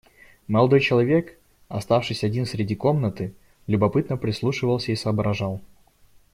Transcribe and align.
Молодой 0.47 0.79
человек, 0.79 1.37
оставшись 1.67 2.23
один 2.23 2.47
среди 2.47 2.73
комнаты, 2.75 3.35
любопытно 3.67 4.17
прислушивался 4.17 4.91
и 4.91 4.95
соображал. 4.95 5.61